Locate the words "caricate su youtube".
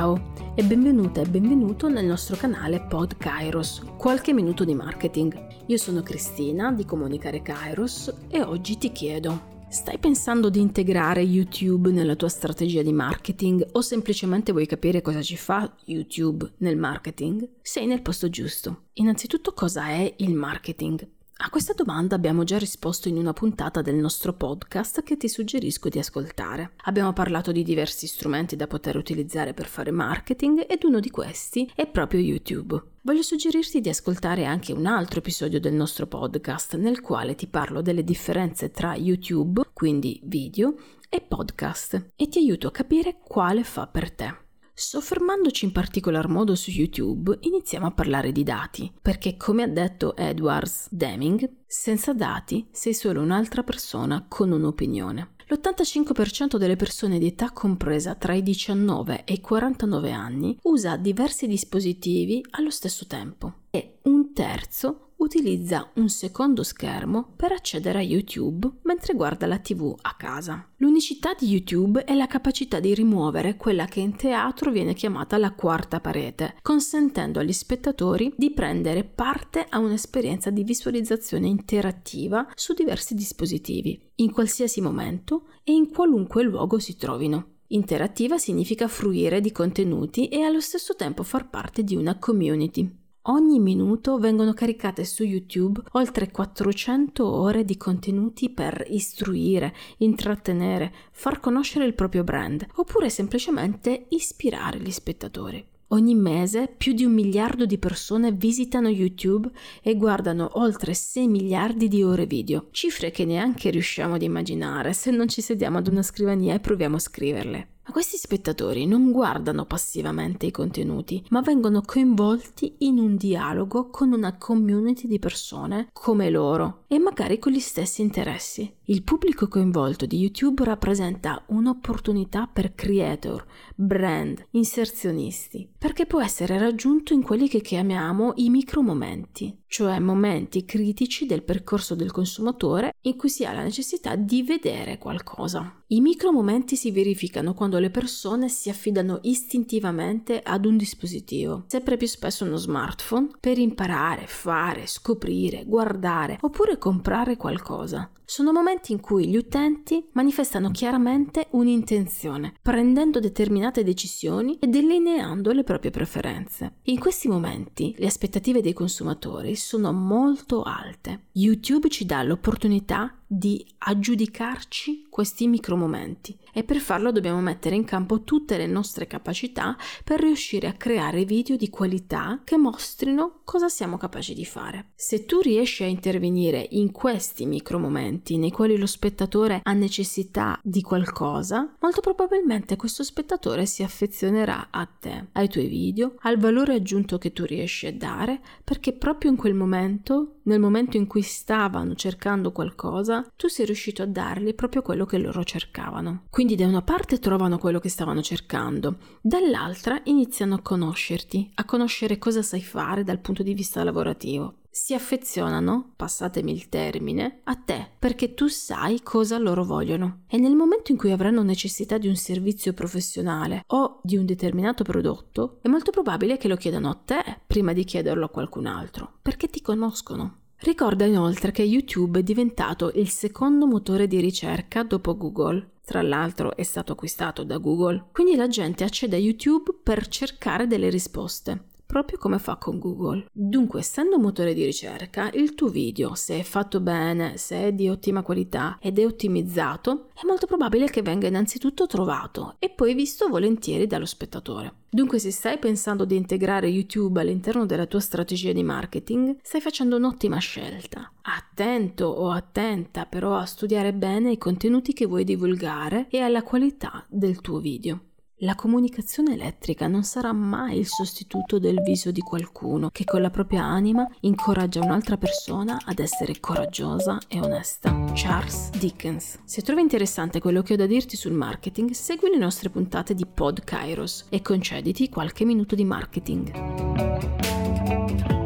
94.54-95.82